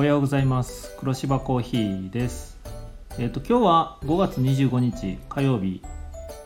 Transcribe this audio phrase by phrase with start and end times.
[0.00, 0.96] おはようございます。
[0.98, 2.58] 黒芝コーヒーです。
[3.18, 5.82] えっ、と今日は5月25日火曜日。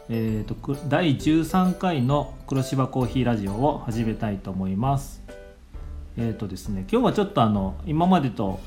[0.09, 0.57] えっ、と
[0.88, 5.22] 第13回の黒芝コーヒーラジオを始めたいと思います。
[6.17, 8.59] えっ、とですね今日はちょっとあの今までと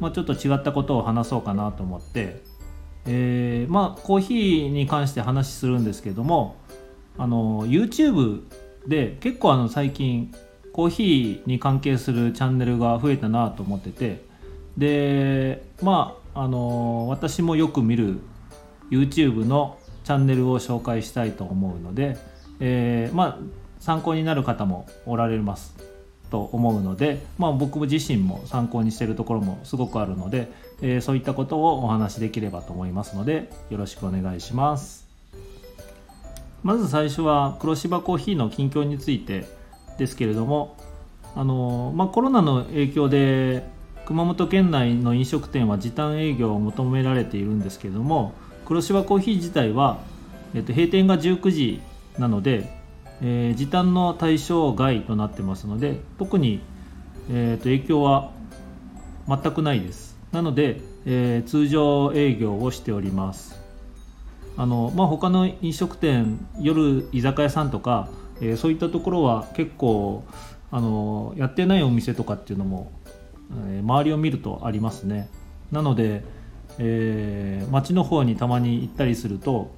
[0.00, 2.42] まあ、ちょっと違ったことを話そうかなと思って。
[3.06, 6.56] えーまあコーヒーに関して話するんですけども
[7.16, 8.42] あの YouTube
[8.86, 10.30] で結構あの最近
[10.74, 14.34] コーヒーに関係するチャンネルが増えたなと思ってて。
[14.76, 18.18] でまああの私もよく見る
[18.90, 22.18] YouTube のチャンネルを紹介したいと思うので、
[22.58, 23.38] えー、まあ
[23.78, 25.76] 参考になる方もおられます
[26.30, 30.50] と思うので、まあ、僕自身も参考にしているところもすごくあるので、
[30.82, 35.06] えー、そういったことをお話しできればと思いますのでよろしくお願いします。
[36.64, 39.44] まず最初は黒芝コーヒーの近況について
[39.98, 40.76] ですけれども
[41.34, 43.64] あの、まあ、コロナの影響で
[44.06, 48.32] 熊本県内の飲食店は時短営業を求められているんですけれども
[48.64, 49.98] 黒芝コーヒー自体は、
[50.54, 51.80] えっと、閉店が19時
[52.18, 52.68] なので、
[53.22, 56.60] えー、時短の対象外となってますので特に、
[57.30, 58.30] えー、と影響は
[59.28, 60.16] 全くないです。
[60.32, 63.58] なので、えー、通常営業をしております。
[64.56, 68.08] あの、まあ、他の飲食店夜居酒屋さんとか
[68.40, 70.24] えー、そういったところは結構
[70.70, 72.90] あのやってないお店とかっていうのも、
[73.68, 75.28] えー、周りを見るとありますね。
[75.70, 76.24] なので、
[76.78, 79.70] えー、街の方にたまに行ったりすると、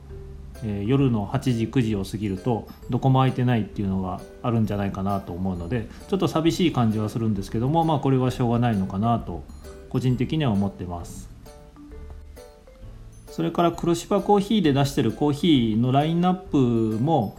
[0.64, 9.44] えー、夜の8時9時を過ぎるとどこも空いてないっていうのがあるんじゃないかなと思うのでちょっと寂しい感じはするんですけどもまあこれはしょうがないのかなと
[9.90, 11.28] 個人的には思ってます。
[13.30, 17.36] それから黒芝コーヒーで出してるコーヒーのラインナップも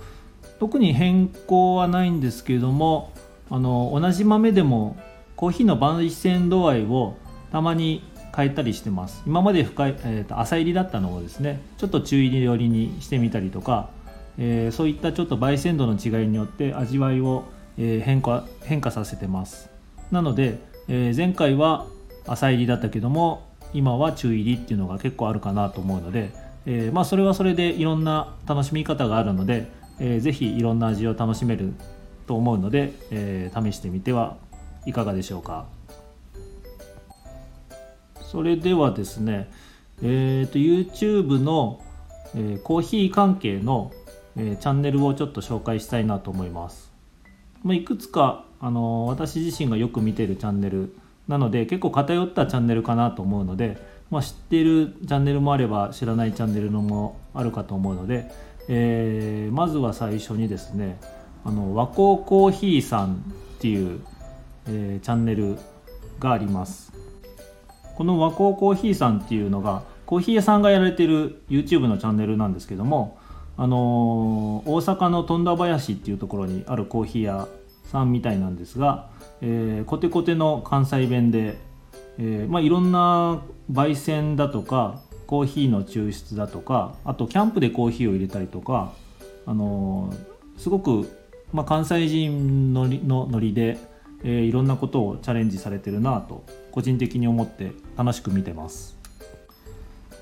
[0.59, 3.11] 特に変更はないんですけれども
[3.49, 4.97] あの同じ豆でも
[5.35, 7.15] コーヒーの焙煎度合いを
[7.51, 8.03] たまに
[8.35, 9.23] 変えたりしてます。
[9.25, 13.89] 今まで深い、えーと、浅入りだったのをですねちょっと中入り寄りにしてみたりとか、
[14.37, 17.45] えー、そういったちょっと焙煎度の違いによって味わいを、
[17.77, 19.69] えー、変化変化させてます。
[20.11, 21.87] なので、えー、前回は
[22.27, 26.29] 浅入りだったけども今は中入りっていうのが結構あるかなと思うので、
[26.65, 31.73] えまあ、それはそれでいろんな楽しみ方があるのでえー、ぜひいろんな味を楽しめる
[32.27, 34.37] と思うので、えー、試してみては
[34.85, 35.65] いかがでしょうか。
[38.21, 39.49] それではですね、
[40.03, 41.81] えーと、YouTube の、
[42.35, 43.91] えー、コーヒー関係の、
[44.35, 46.91] えー、チャンネルをちょっと紹介したいなと思います、
[47.63, 50.93] まあ、いくつか、あのー、私自身がよく見てるチャンネル
[51.27, 53.77] なので結構偏ったチャンネルかなと思うので、
[54.11, 58.29] まあ、知っているチャンネルもあれば知らないチャンネルのもあるかと思うので、
[58.67, 60.99] えー、まずは最初にですね
[61.45, 63.17] あの和光コーヒーさんっ
[63.59, 64.01] ていう、
[64.67, 65.57] えー、チャンネル
[66.19, 66.91] があります。
[67.95, 73.17] この和光コーヒーさんっていうのがコーヒー屋さんがやられてる YouTube のチャンネルなんですけども
[73.57, 77.47] あのー、大阪の富田林っていうところにあるコーヒー屋
[77.85, 79.09] さんみたいなんですが、
[79.41, 81.57] えー、コテコテの関西弁で、
[82.19, 83.41] えーまあ、いろんな
[83.71, 88.93] 焙煎だとかコーヒーの抽出だとかあとキャンプでコーヒーを入れたりとか
[89.45, 90.11] あの
[90.57, 91.09] すごく、
[91.53, 93.77] まあ、関西人ののノリで、
[94.23, 98.97] えー、いろんなことをチャレンジされてるなと個人的に思って楽しく見てます。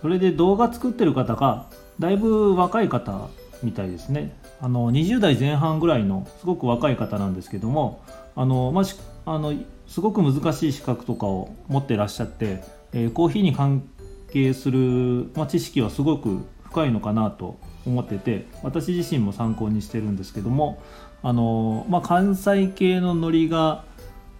[0.02, 1.66] それで動画作ってる方が
[2.00, 3.30] だいぶ若い方
[3.64, 4.36] みたいですね。
[4.62, 8.02] あの20代前半ぐらいのすごく若い方なんですけども
[8.36, 8.86] あの、まあ、
[9.26, 9.54] あの
[9.88, 12.64] すごく難しい資格とかを持ってらっしゃって、
[12.94, 13.88] えー、コーヒーに関
[14.36, 17.58] 係する、まあ、知識はすごく深いのかなと
[17.88, 20.82] 思ってて私自身も参考にしてるんですけども
[21.24, 23.86] あの、まあ、関西系のノリが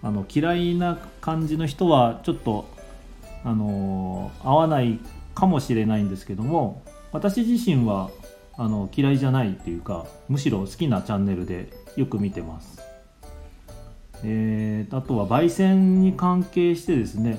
[0.02, 2.68] あの嫌いな感じの人はちょっと
[3.42, 4.98] あの合わない
[5.34, 6.82] かもしれないんですけども
[7.12, 8.10] 私自身は
[8.58, 12.82] あの嫌いじゃないっていうかむしろ好きなチャンネルでよく見てます。
[14.24, 17.38] えー、あとは焙煎に関係してですね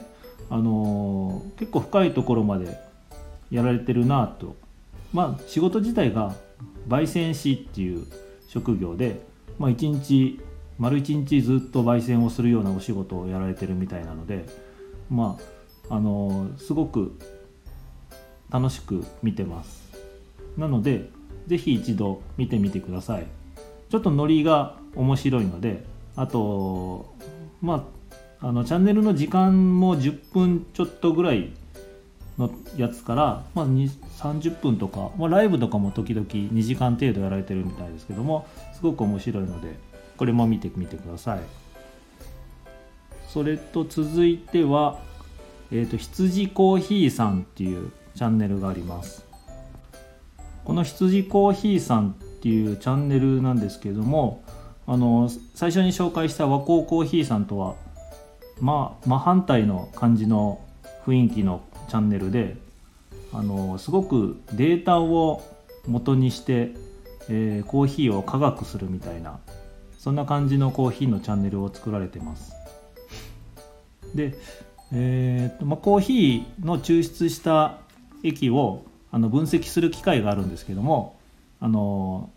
[0.50, 2.78] あの、結構深いところまで
[3.52, 4.56] やられてるなと。
[5.14, 6.36] まあ仕事自体が
[6.88, 8.06] 焙煎師っていう
[8.48, 9.22] 職業で、
[9.58, 10.40] まあ、1日
[10.78, 14.46] 丸1日ずっと焙煎をするようなお仕事をやられてるみたいなので
[15.10, 15.38] ま
[15.90, 17.18] ああの、すごく
[18.50, 19.88] 楽しく見てます。
[20.58, 21.10] なので
[21.48, 23.28] 是非一度見てみてください。
[23.90, 25.86] ちょっとノリが面白いので
[26.18, 27.14] あと
[27.62, 27.84] まあ
[28.40, 31.50] あのチャンネルの時間も10分ちょっとぐらい
[32.38, 39.76] のやつから、まあ、30分とか、まあ、ライブとかも時々2時間程度やられてるみたいですけどもすごく面白いので
[40.18, 41.40] これも見てみてください。
[43.28, 45.00] それと続いては、
[45.72, 49.26] えーと、羊コーヒーさんっていうチャンネルがあります。
[50.64, 54.44] この羊コーヒーさんっていうチャンネルなんですけども
[54.86, 57.76] あの最初に紹介した和光コーヒーさんとは
[58.60, 60.60] まあ真反対の感じの
[61.06, 62.58] 雰囲気のチャンネルで
[63.34, 65.44] あのすごくデータを
[65.88, 66.72] 元にして、
[67.30, 69.40] えー、コーヒーを科学するみたいな
[69.98, 72.54] そんな感じのコーヒーのチャンネルを作られてます。
[74.16, 74.36] で、
[74.94, 77.80] えーとまあ、コーヒーの抽出した
[78.24, 81.20] 液をあの分析する機械があるんですけども
[81.60, 82.30] あの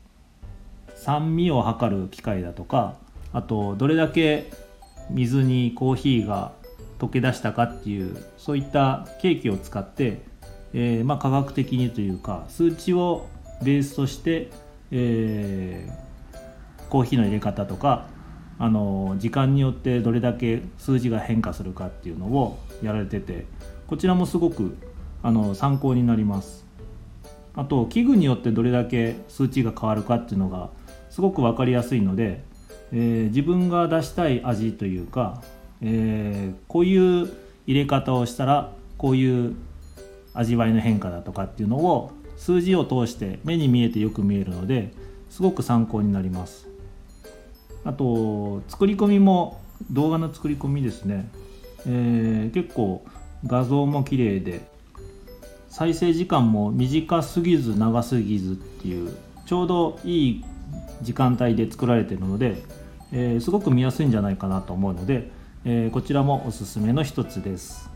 [0.96, 2.96] 酸味を測る機械だとか
[3.32, 4.50] あとどれだけ
[5.11, 6.53] 水にコーヒーが
[6.99, 10.23] 溶け出したかっていうそういったケーキを使って、
[10.73, 13.27] えー、まあ、科学的にというか数値を
[13.62, 14.51] ベースとして、
[14.91, 18.09] えー、コーヒーの入れ方とか
[18.59, 23.47] あの時間によってどれだけ数字が変化するかっていうのをやられてて
[23.87, 24.77] こちらもすごく
[25.23, 26.67] あの参考になります。
[27.57, 30.71] あと器具によってどれだけ数値が変わるかっていうのが
[31.11, 32.45] すごく分かりやすいので、
[32.92, 35.42] えー、自分が出したい味というか、
[35.82, 37.31] えー、こういう
[37.66, 39.54] 入れ方をしたらこういう
[40.34, 44.92] 味わいの変化だとかっていうのを数字を通して目に見えてよく見えるので
[45.28, 46.69] すごく参考になります。
[47.84, 49.60] あと作り込みも
[49.90, 51.31] 動画の作り込みですね、
[51.87, 53.04] えー、結構
[53.46, 54.60] 画像も綺麗で
[55.69, 59.16] 再生時間も短すぎず長すぎずっていう
[59.46, 60.44] ちょうどいい
[61.02, 62.62] 時間帯で作られてるので、
[63.12, 65.31] えー、すごく見やすいんじゃないかなと思うので、
[65.65, 67.91] えー、こちらもおすすめの一つです。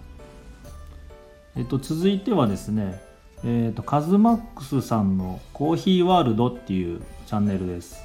[1.57, 3.01] えっと、続いてはですね、
[3.45, 8.03] えっと、カズマックスさんのコーヒーワールドっていうチャンネルです。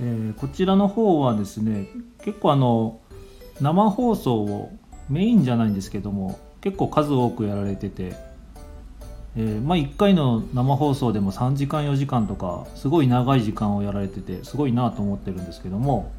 [0.00, 1.88] えー、こちらの方はですね
[2.24, 3.00] 結構あの
[3.60, 4.72] 生放送を
[5.08, 8.14] メインじゃないんですけども結構数多くやられてて、
[9.38, 16.12] えー、まあ1回の生放送でも3時間4時間とかすごい長い時間をやられててすごいなと思ってるんですけども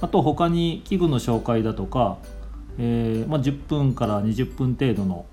[0.00, 2.18] あと他に器具の紹介だとか、
[2.78, 5.26] えー、まあ、10分から20分程度の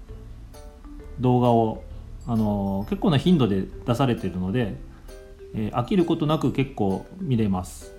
[1.20, 1.84] 動画を、
[2.28, 4.76] あの結構な頻度で出されてるので
[5.54, 7.94] え、飽きることなく結構見れます。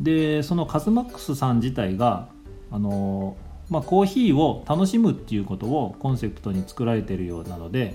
[0.00, 2.28] でそのカズマックスさん自体が
[2.70, 7.94] あのー、まあ、コーヒーを楽しむっていうことをコンセプトに作られてるようなので、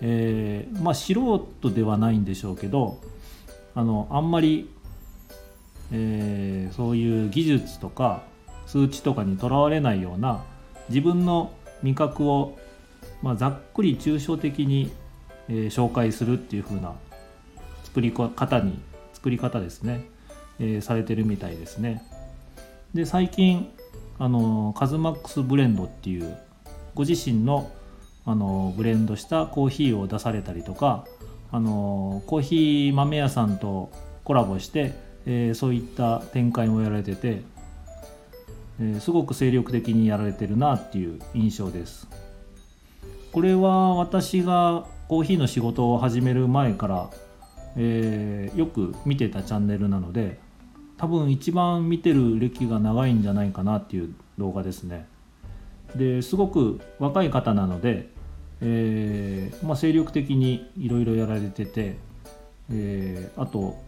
[0.00, 1.12] えー、まあ、素
[1.60, 2.98] 人ではないんでしょうけど
[3.74, 4.70] あのあんまり、
[5.92, 8.22] えー、そういう技術とか
[8.66, 10.42] 数値とかにとらわれないような
[10.88, 11.52] 自分の
[11.82, 12.58] 味覚を、
[13.20, 14.90] まあ、ざっくり抽象的に、
[15.50, 16.94] えー、紹介するっていう風な
[17.84, 18.80] 作り方に
[19.12, 20.02] 作り方ですね、
[20.58, 22.02] えー、されてるみたいですね。
[22.94, 23.70] で最近
[24.18, 26.36] あのカズマックスブレンドっていう
[26.94, 27.70] ご自身の
[28.26, 31.06] あのブレンドしたコーヒーを出されたりとか
[31.50, 33.90] あのコーヒー豆屋さんと
[34.24, 34.92] コラボして、
[35.26, 37.42] えー、そういった展開もやられてて、
[38.78, 42.06] えー、すごく精力的にやられてるなっていう印象です。
[43.32, 47.10] これは私がコーヒーの仕事を始める前から
[47.76, 50.38] えー、よく見てたチャンネルなので
[51.00, 55.06] 多分一番見てる歴が長いんじゃないかなっていう動画ですね
[55.96, 58.10] ですごく若い方なので、
[58.60, 61.96] えー、まあ、精力的にいろいろやられてて、
[62.70, 63.82] えー、あと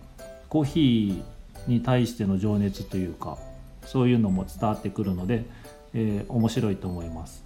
[0.48, 3.36] コーヒーに対しての情熱というか
[3.84, 5.44] そういうのも伝わってくるので、
[5.92, 7.44] え面白いと思います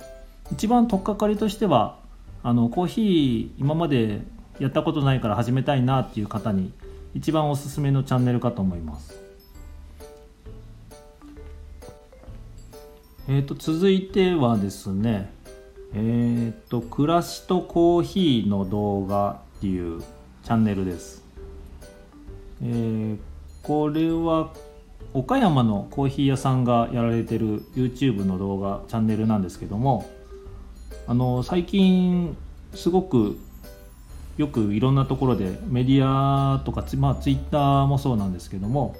[0.52, 1.98] 一番取っかかりとしては
[2.44, 4.20] あのコーヒー今まで
[4.60, 6.72] やったことないから始めたいなっていう方に
[7.14, 9.25] 一番おすすめのチャンネルかと思います。
[13.28, 15.32] えーと、続いてはですね
[15.94, 21.24] えっ、ー、と暮らしとコーヒーの動画っていうチャンネルです。
[22.62, 23.18] えー、
[23.64, 24.52] これは
[25.12, 30.08] 岡山のコーヒー屋さんがやられてる YouTube の動画チャンネルなんですけども
[31.06, 32.36] あの最近
[32.74, 33.38] すごく
[34.36, 38.94] よくいろんなところでメディアとかまあ、ツイッターもそうなんですけども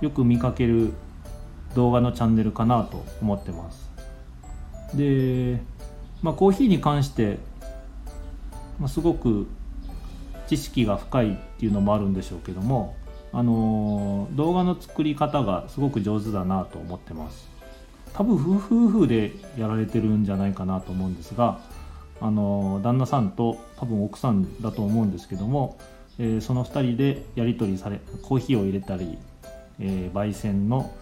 [0.00, 0.92] よく見かける
[1.74, 3.90] 動画のチャンネルかなと思ってます。
[4.94, 5.60] で、
[6.22, 7.38] まあ、コーヒーに関して、
[8.78, 9.46] まあ、すごく
[10.48, 12.96] 知識が深いっていうのもあるんでしょうけども
[13.32, 17.48] あの、動画の作り方がすごく上手だなと思ってます。
[18.12, 21.60] 多分夫婦でやられてるんじゃないかなと思うんですが
[22.20, 25.78] あの旦那さんと多分奥さんだと思うんですけども、
[26.18, 29.18] えー、その2人でやり取りされコーヒーを入れたり、
[29.78, 30.92] えー、焙煎の、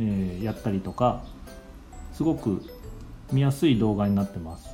[0.00, 1.22] えー、やったりとか
[2.12, 2.62] すごく
[3.32, 4.68] 見やすい動画になってます。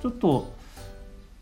[0.00, 0.52] ちょっと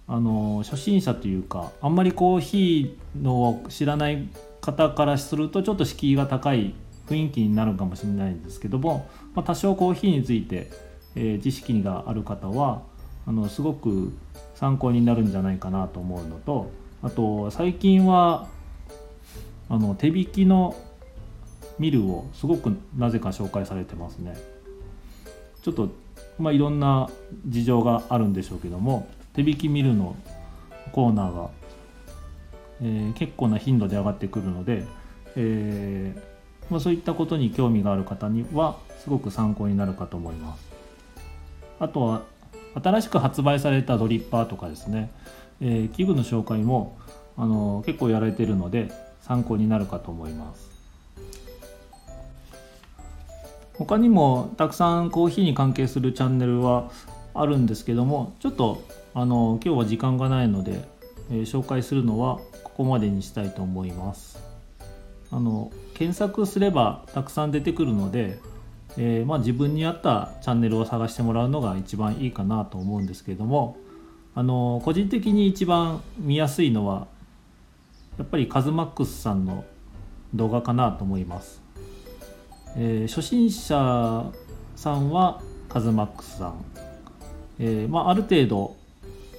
[0.06, 4.28] あの初心者というかあんまりコーヒーの知らない
[4.60, 6.74] 方からするとちょっと敷居が高い
[7.08, 10.70] 雰囲気になるかもしれないんですけども、まあ、多少コーヒーについて、
[11.14, 12.82] えー、知識がある方は
[13.26, 14.12] あのすごく
[14.54, 16.70] 参考になるんじゃないかなと思うのと
[17.02, 18.48] あと最近は
[19.68, 20.74] あの手引きの
[21.78, 24.36] ミルをすごくなぜか紹介されてますね。
[25.62, 25.88] ちょっと
[26.38, 27.10] まあいろんな
[27.46, 30.16] 事情があるんでしょうけども手引きミルの
[30.92, 31.50] コーナーが、
[32.80, 34.84] えー、結構な頻度で上がってくるので、
[35.36, 36.20] えー、
[36.70, 40.68] まあ、そういったことに興味がある方にはすごく参考になるかと思います。
[41.80, 42.22] あとは
[42.74, 45.10] 新しく発売されたドリッパーとかですね、
[45.60, 46.98] えー、器具の紹介も
[47.36, 48.90] あの結構やられてるので
[49.22, 50.77] 参考になるかと思います。
[53.78, 56.90] 他にもたくさんコーヒーに関係するチャンネルは
[57.32, 58.82] あるんですけどもちょっと
[59.14, 60.82] あの今日は時間がないので、
[61.30, 64.42] えー、紹介するのはここまでにしたいと思います。
[65.30, 68.38] あの検索すればたくさん出てくるので、
[68.96, 73.76] えー、まあ、自分に合ったチャンネルを探してもらうのが一番いいかなと思うんですけども
[74.34, 77.08] あの個人的に一番見やすいのは
[78.16, 79.64] やっぱりカズマックスさんの
[80.34, 81.60] 動画かなと思います、
[82.76, 84.30] えー、初心者
[84.76, 86.64] さんはカズマックスさん、
[87.58, 88.76] えー、まあ、ある程度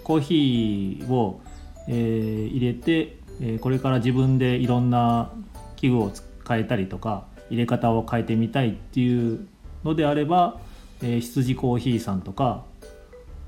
[0.04, 1.40] コーヒーを、
[1.88, 5.32] えー、入れて、えこれから自分でいろんな
[5.76, 6.12] 器具を
[6.48, 9.48] 変えたりとか入れ方を変えてみたいっていう
[9.84, 10.60] のであれば、
[11.02, 12.66] え羊コーヒーさんとか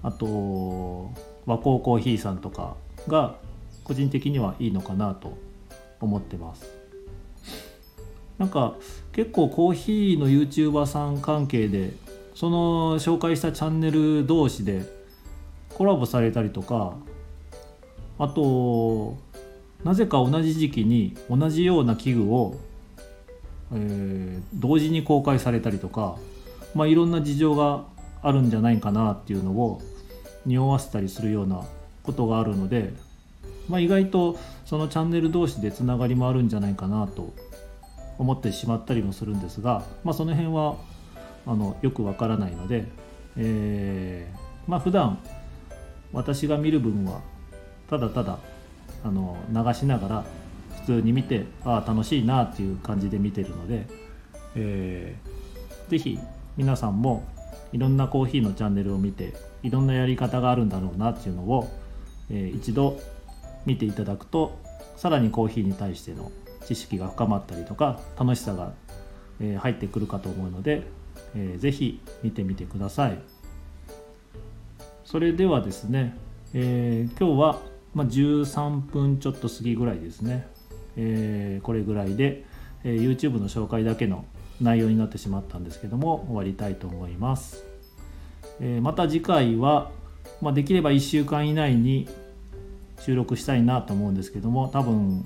[0.03, 1.11] あと
[1.45, 2.75] 和光コーヒーさんとか
[3.07, 3.35] が
[3.83, 5.37] 個人的にはいいのかなと
[5.99, 6.80] 思ってます。
[8.41, 8.73] なんか
[9.11, 11.93] 結構コーヒーの YouTuber さん関係で
[12.33, 14.81] その紹介したチャンネル同士で
[15.75, 16.95] コラボされたりとか
[18.17, 19.15] あと
[19.83, 22.57] なぜか同じ時期に同じような器具を、
[23.73, 26.17] えー、同時に公開されたりとか、
[26.73, 27.85] まあ、いろんな事情が
[28.23, 29.83] あるんじゃないかなっていうのを
[30.47, 31.63] 匂わせたりするような
[32.01, 32.91] ことがあるので
[33.69, 37.33] まあ、意外とそのチャンネル同士でつながりもあるんじゃないかなと
[38.21, 40.75] 思ってしまったりもするんですが、まあ、その辺は
[41.47, 42.85] あのよくわからないので、
[43.35, 45.17] えー、まあ普段
[46.13, 47.21] 私が見る分は
[47.89, 48.37] ただただ
[49.03, 50.25] あの流しながら
[50.81, 53.87] 普通に見てああ楽しいなっていう感じで見てるので、
[54.55, 56.19] えー、ぜひ
[56.57, 57.23] 皆さんも
[57.73, 61.71] いろんなコーヒーのチャンネルを見ていろんなやり方があるんだろうなっていうのを、
[62.29, 62.99] えー、一度
[63.65, 64.59] 見ていただくと
[64.95, 66.31] さらにコーヒーに対しての
[66.65, 68.73] 知識が深まったりとか楽しさが、
[69.39, 70.83] え入ってくるかと思うので、
[71.35, 73.19] えー、ぜひ見てみてください。
[75.03, 76.15] それではですね、
[76.53, 77.59] えー、今日は、
[77.93, 80.47] ま13分ちょっと過ぎぐらいですね、
[80.95, 82.45] えー、これぐらいで、
[82.83, 84.25] え YouTube の紹介だけの
[84.61, 87.63] 内容になってしまったんですけども終わりたいと思います、
[88.59, 89.91] えまた次回は、
[90.41, 92.07] まあ、できれば1週間以内に
[92.99, 95.25] 収録したいなと思うんですけども多分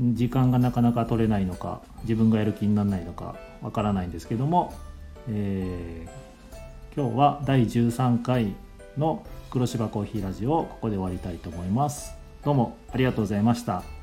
[0.00, 4.72] 時間がなかなか取れないのか自分がやる気にならないのかわからないんですけども、
[5.28, 8.54] えー、今日は第13回
[8.96, 12.14] の黒芝コーヒーラジオをここで終わりたいと思います。
[12.44, 13.99] どうもありがとうございました。